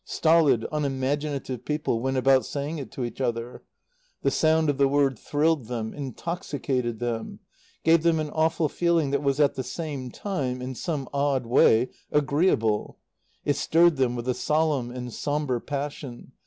Stolid, 0.03 0.65
unimaginative 0.71 1.63
people 1.63 1.99
went 1.99 2.17
about 2.17 2.43
saying 2.43 2.79
it 2.79 2.89
to 2.93 3.03
each 3.05 3.21
other. 3.21 3.61
The 4.23 4.31
sound 4.31 4.67
of 4.67 4.79
the 4.79 4.87
word 4.87 5.19
thrilled 5.19 5.67
them, 5.67 5.93
intoxicated 5.93 6.97
them, 6.97 7.37
gave 7.83 8.01
them 8.01 8.17
an 8.19 8.31
awful 8.31 8.67
feeling 8.67 9.11
that 9.11 9.21
was 9.21 9.39
at 9.39 9.53
the 9.53 9.63
same 9.63 10.09
time, 10.09 10.59
in 10.59 10.73
some 10.73 11.07
odd 11.13 11.45
way, 11.45 11.89
agreeable; 12.11 12.97
it 13.45 13.57
stirred 13.57 13.97
them 13.97 14.15
with 14.15 14.27
a 14.27 14.33
solemn 14.33 14.89
and 14.89 15.13
sombre 15.13 15.61
passion. 15.61 16.31